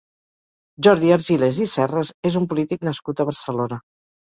[0.87, 3.85] Jordi Argilés i Serres és un polític nascut a Barcelona.